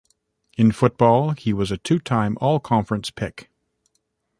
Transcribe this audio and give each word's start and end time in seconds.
In 0.57 0.71
football, 0.71 1.29
he 1.33 1.53
was 1.53 1.69
a 1.69 1.77
two-time 1.77 2.35
All-Conference 2.41 3.11
pick. 3.11 3.51